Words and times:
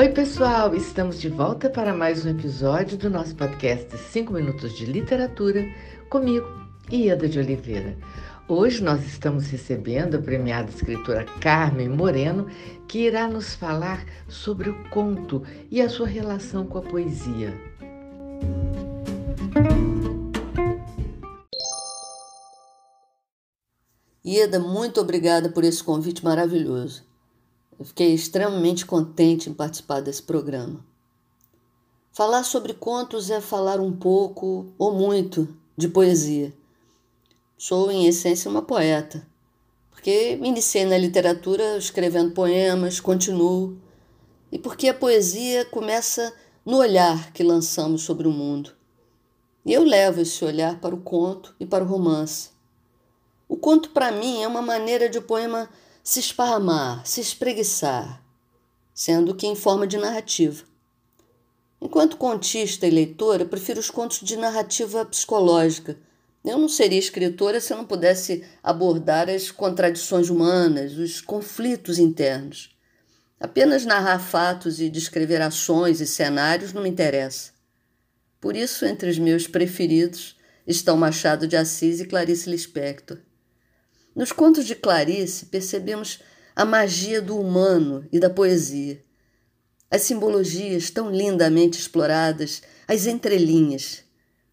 Oi, 0.00 0.08
pessoal! 0.08 0.74
Estamos 0.74 1.20
de 1.20 1.28
volta 1.28 1.68
para 1.68 1.92
mais 1.92 2.24
um 2.24 2.30
episódio 2.30 2.96
do 2.96 3.10
nosso 3.10 3.36
podcast 3.36 3.98
5 3.98 4.32
Minutos 4.32 4.74
de 4.74 4.86
Literatura, 4.86 5.62
comigo, 6.08 6.48
Ieda 6.90 7.28
de 7.28 7.38
Oliveira. 7.38 7.98
Hoje 8.48 8.82
nós 8.82 9.04
estamos 9.04 9.48
recebendo 9.48 10.14
a 10.14 10.18
premiada 10.18 10.70
escritora 10.70 11.26
Carmen 11.38 11.90
Moreno, 11.90 12.46
que 12.88 13.00
irá 13.00 13.28
nos 13.28 13.54
falar 13.54 14.02
sobre 14.26 14.70
o 14.70 14.88
conto 14.88 15.42
e 15.70 15.82
a 15.82 15.90
sua 15.90 16.06
relação 16.06 16.66
com 16.66 16.78
a 16.78 16.82
poesia. 16.82 17.52
Ieda, 24.24 24.58
muito 24.58 24.98
obrigada 24.98 25.50
por 25.50 25.62
esse 25.62 25.84
convite 25.84 26.24
maravilhoso. 26.24 27.09
Eu 27.80 27.86
fiquei 27.86 28.12
extremamente 28.12 28.84
contente 28.84 29.48
em 29.48 29.54
participar 29.54 30.02
desse 30.02 30.22
programa. 30.22 30.84
Falar 32.12 32.44
sobre 32.44 32.74
contos 32.74 33.30
é 33.30 33.40
falar 33.40 33.80
um 33.80 33.90
pouco 33.90 34.66
ou 34.76 34.92
muito 34.92 35.48
de 35.78 35.88
poesia. 35.88 36.52
Sou, 37.56 37.90
em 37.90 38.04
essência, 38.06 38.50
uma 38.50 38.60
poeta, 38.60 39.26
porque 39.90 40.36
me 40.36 40.50
iniciei 40.50 40.84
na 40.84 40.98
literatura 40.98 41.78
escrevendo 41.78 42.32
poemas, 42.32 43.00
continuo, 43.00 43.78
e 44.52 44.58
porque 44.58 44.88
a 44.88 44.94
poesia 44.94 45.64
começa 45.64 46.34
no 46.66 46.76
olhar 46.76 47.32
que 47.32 47.42
lançamos 47.42 48.02
sobre 48.02 48.28
o 48.28 48.30
mundo. 48.30 48.72
E 49.64 49.72
eu 49.72 49.84
levo 49.84 50.20
esse 50.20 50.44
olhar 50.44 50.78
para 50.80 50.94
o 50.94 51.00
conto 51.00 51.54
e 51.58 51.64
para 51.64 51.82
o 51.82 51.86
romance. 51.86 52.50
O 53.48 53.56
conto, 53.56 53.88
para 53.88 54.12
mim, 54.12 54.42
é 54.42 54.46
uma 54.46 54.60
maneira 54.60 55.08
de 55.08 55.16
o 55.16 55.22
poema 55.22 55.66
se 56.02 56.20
esparramar, 56.20 57.06
se 57.06 57.20
espreguiçar, 57.20 58.22
sendo 58.94 59.34
que 59.34 59.46
em 59.46 59.54
forma 59.54 59.86
de 59.86 59.98
narrativa. 59.98 60.64
Enquanto 61.80 62.16
contista 62.16 62.86
e 62.86 62.90
leitora, 62.90 63.44
prefiro 63.44 63.80
os 63.80 63.90
contos 63.90 64.20
de 64.20 64.36
narrativa 64.36 65.04
psicológica. 65.04 65.96
Eu 66.44 66.58
não 66.58 66.68
seria 66.68 66.98
escritora 66.98 67.60
se 67.60 67.72
eu 67.72 67.76
não 67.76 67.84
pudesse 67.84 68.44
abordar 68.62 69.30
as 69.30 69.50
contradições 69.50 70.28
humanas, 70.28 70.96
os 70.98 71.20
conflitos 71.20 71.98
internos. 71.98 72.76
Apenas 73.38 73.86
narrar 73.86 74.18
fatos 74.18 74.80
e 74.80 74.90
descrever 74.90 75.40
ações 75.40 76.00
e 76.00 76.06
cenários 76.06 76.74
não 76.74 76.82
me 76.82 76.90
interessa. 76.90 77.52
Por 78.38 78.56
isso, 78.56 78.84
entre 78.84 79.08
os 79.08 79.18
meus 79.18 79.46
preferidos 79.46 80.36
estão 80.66 80.96
Machado 80.96 81.46
de 81.46 81.56
Assis 81.56 82.00
e 82.00 82.06
Clarice 82.06 82.50
Lispector. 82.50 83.18
Nos 84.14 84.32
contos 84.32 84.66
de 84.66 84.74
Clarice, 84.74 85.46
percebemos 85.46 86.20
a 86.54 86.64
magia 86.64 87.22
do 87.22 87.38
humano 87.38 88.06
e 88.12 88.18
da 88.18 88.28
poesia. 88.28 89.02
As 89.90 90.02
simbologias 90.02 90.90
tão 90.90 91.10
lindamente 91.10 91.78
exploradas, 91.78 92.62
as 92.86 93.06
entrelinhas, 93.06 94.04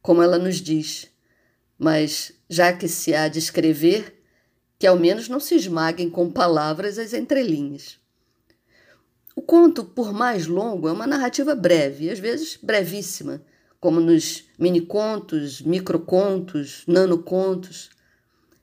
como 0.00 0.22
ela 0.22 0.38
nos 0.38 0.56
diz. 0.56 1.08
Mas, 1.78 2.32
já 2.48 2.72
que 2.72 2.88
se 2.88 3.14
há 3.14 3.28
de 3.28 3.38
escrever, 3.38 4.22
que 4.78 4.86
ao 4.86 4.98
menos 4.98 5.28
não 5.28 5.38
se 5.38 5.54
esmaguem 5.54 6.08
com 6.08 6.30
palavras 6.30 6.98
as 6.98 7.12
entrelinhas. 7.12 7.98
O 9.36 9.42
conto, 9.42 9.84
por 9.84 10.12
mais 10.12 10.46
longo, 10.46 10.88
é 10.88 10.92
uma 10.92 11.06
narrativa 11.06 11.54
breve, 11.54 12.10
às 12.10 12.18
vezes 12.18 12.58
brevíssima, 12.62 13.42
como 13.78 14.00
nos 14.00 14.44
minicontos, 14.58 15.60
microcontos, 15.60 16.84
nanocontos. 16.86 17.90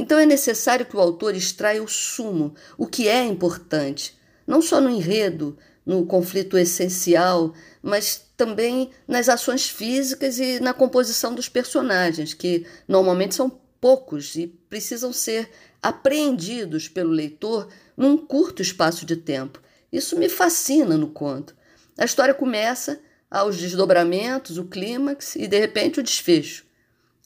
Então 0.00 0.18
é 0.18 0.24
necessário 0.24 0.86
que 0.86 0.96
o 0.96 1.00
autor 1.00 1.36
extraia 1.36 1.82
o 1.82 1.86
sumo, 1.86 2.54
o 2.78 2.86
que 2.86 3.06
é 3.06 3.22
importante, 3.22 4.18
não 4.46 4.62
só 4.62 4.80
no 4.80 4.88
enredo, 4.88 5.58
no 5.84 6.06
conflito 6.06 6.56
essencial, 6.56 7.52
mas 7.82 8.24
também 8.34 8.92
nas 9.06 9.28
ações 9.28 9.68
físicas 9.68 10.38
e 10.38 10.58
na 10.58 10.72
composição 10.72 11.34
dos 11.34 11.50
personagens, 11.50 12.32
que 12.32 12.66
normalmente 12.88 13.34
são 13.34 13.60
poucos 13.78 14.36
e 14.36 14.46
precisam 14.46 15.12
ser 15.12 15.50
apreendidos 15.82 16.88
pelo 16.88 17.10
leitor 17.10 17.68
num 17.94 18.16
curto 18.16 18.62
espaço 18.62 19.04
de 19.04 19.16
tempo. 19.16 19.60
Isso 19.92 20.18
me 20.18 20.30
fascina 20.30 20.96
no 20.96 21.08
conto. 21.08 21.54
A 21.98 22.06
história 22.06 22.32
começa 22.32 22.98
aos 23.30 23.58
desdobramentos, 23.58 24.56
o 24.56 24.64
clímax 24.64 25.36
e 25.36 25.46
de 25.46 25.58
repente 25.58 26.00
o 26.00 26.02
desfecho, 26.02 26.64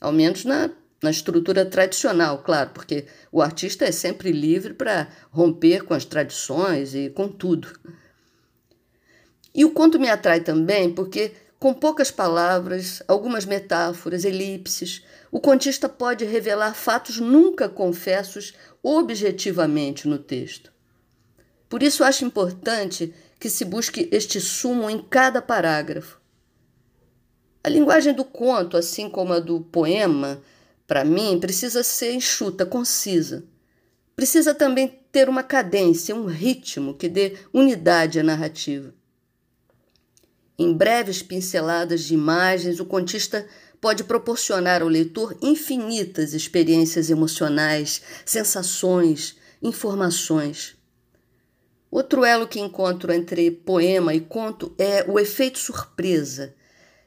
ao 0.00 0.10
menos 0.10 0.44
na 0.44 0.72
na 1.04 1.10
estrutura 1.10 1.64
tradicional, 1.64 2.42
claro, 2.42 2.70
porque 2.70 3.06
o 3.30 3.40
artista 3.40 3.84
é 3.84 3.92
sempre 3.92 4.32
livre 4.32 4.74
para 4.74 5.08
romper 5.30 5.84
com 5.84 5.94
as 5.94 6.04
tradições 6.04 6.94
e 6.94 7.10
com 7.10 7.28
tudo. 7.28 7.68
E 9.54 9.64
o 9.64 9.70
conto 9.70 10.00
me 10.00 10.08
atrai 10.08 10.40
também 10.40 10.92
porque, 10.92 11.32
com 11.60 11.72
poucas 11.72 12.10
palavras, 12.10 13.02
algumas 13.06 13.44
metáforas, 13.44 14.24
elipses, 14.24 15.04
o 15.30 15.38
contista 15.38 15.88
pode 15.88 16.24
revelar 16.24 16.74
fatos 16.74 17.20
nunca 17.20 17.68
confessos 17.68 18.54
objetivamente 18.82 20.08
no 20.08 20.18
texto. 20.18 20.72
Por 21.68 21.82
isso 21.82 22.02
acho 22.02 22.24
importante 22.24 23.14
que 23.38 23.50
se 23.50 23.64
busque 23.64 24.08
este 24.10 24.40
sumo 24.40 24.88
em 24.88 24.98
cada 24.98 25.42
parágrafo. 25.42 26.18
A 27.62 27.68
linguagem 27.68 28.12
do 28.12 28.24
conto, 28.24 28.76
assim 28.76 29.08
como 29.08 29.32
a 29.32 29.38
do 29.38 29.60
poema, 29.60 30.42
para 30.86 31.04
mim, 31.04 31.38
precisa 31.40 31.82
ser 31.82 32.12
enxuta, 32.12 32.66
concisa. 32.66 33.44
Precisa 34.14 34.54
também 34.54 35.00
ter 35.10 35.28
uma 35.28 35.42
cadência, 35.42 36.14
um 36.14 36.26
ritmo 36.26 36.94
que 36.94 37.08
dê 37.08 37.36
unidade 37.52 38.20
à 38.20 38.22
narrativa. 38.22 38.94
Em 40.58 40.72
breves 40.72 41.22
pinceladas 41.22 42.04
de 42.04 42.14
imagens, 42.14 42.78
o 42.78 42.84
contista 42.84 43.46
pode 43.80 44.04
proporcionar 44.04 44.82
ao 44.82 44.88
leitor 44.88 45.36
infinitas 45.42 46.32
experiências 46.32 47.10
emocionais, 47.10 48.00
sensações, 48.24 49.36
informações. 49.60 50.76
Outro 51.90 52.24
elo 52.24 52.46
que 52.46 52.60
encontro 52.60 53.12
entre 53.12 53.50
poema 53.50 54.14
e 54.14 54.20
conto 54.20 54.74
é 54.78 55.04
o 55.08 55.18
efeito 55.18 55.58
surpresa. 55.58 56.54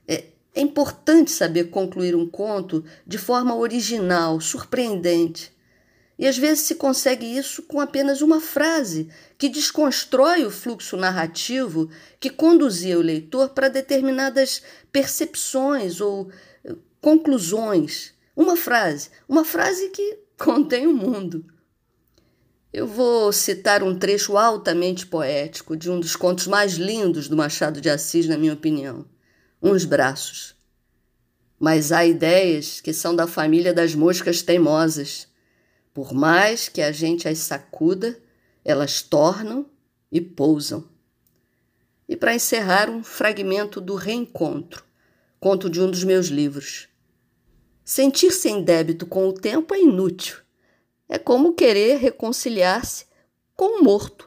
É, 0.07 0.25
é 0.57 0.59
importante 0.59 1.29
saber 1.29 1.65
concluir 1.65 2.15
um 2.15 2.27
conto 2.27 2.83
de 3.05 3.19
forma 3.19 3.55
original, 3.55 4.41
surpreendente. 4.41 5.55
E 6.17 6.25
às 6.25 6.35
vezes 6.35 6.63
se 6.63 6.73
consegue 6.73 7.27
isso 7.27 7.61
com 7.61 7.79
apenas 7.79 8.23
uma 8.23 8.41
frase 8.41 9.07
que 9.37 9.49
desconstrói 9.49 10.45
o 10.45 10.49
fluxo 10.49 10.97
narrativo 10.97 11.91
que 12.19 12.31
conduzia 12.31 12.97
o 12.97 13.03
leitor 13.03 13.49
para 13.49 13.69
determinadas 13.69 14.63
percepções 14.91 16.01
ou 16.01 16.31
eh, 16.65 16.73
conclusões. 16.99 18.15
Uma 18.35 18.57
frase, 18.57 19.11
uma 19.29 19.45
frase 19.45 19.89
que 19.89 20.17
contém 20.43 20.87
o 20.87 20.93
mundo. 20.95 21.45
Eu 22.73 22.87
vou 22.87 23.31
citar 23.31 23.83
um 23.83 23.95
trecho 23.95 24.35
altamente 24.37 25.05
poético 25.05 25.77
de 25.77 25.91
um 25.91 25.99
dos 25.99 26.15
contos 26.15 26.47
mais 26.47 26.73
lindos 26.73 27.27
do 27.27 27.37
Machado 27.37 27.79
de 27.79 27.91
Assis, 27.91 28.27
na 28.27 28.39
minha 28.39 28.53
opinião 28.53 29.05
uns 29.61 29.85
braços. 29.85 30.55
Mas 31.59 31.91
há 31.91 32.05
ideias 32.05 32.79
que 32.79 32.93
são 32.93 33.15
da 33.15 33.25
família 33.25 33.73
das 33.73 33.95
moscas 33.95 34.41
teimosas. 34.41 35.27
Por 35.93 36.13
mais 36.13 36.69
que 36.69 36.81
a 36.81 36.91
gente 36.91 37.27
as 37.27 37.39
sacuda, 37.39 38.21
elas 38.63 39.01
tornam 39.01 39.65
e 40.11 40.21
pousam. 40.21 40.87
E 42.07 42.15
para 42.15 42.35
encerrar, 42.35 42.89
um 42.89 43.03
fragmento 43.03 43.81
do 43.81 43.95
Reencontro, 43.95 44.85
conto 45.39 45.69
de 45.69 45.81
um 45.81 45.89
dos 45.89 46.03
meus 46.03 46.27
livros. 46.27 46.87
Sentir-se 47.83 48.49
em 48.49 48.63
débito 48.63 49.05
com 49.05 49.27
o 49.27 49.33
tempo 49.33 49.73
é 49.73 49.81
inútil. 49.81 50.37
É 51.09 51.17
como 51.17 51.53
querer 51.53 51.97
reconciliar-se 51.97 53.05
com 53.55 53.79
o 53.79 53.83
morto. 53.83 54.26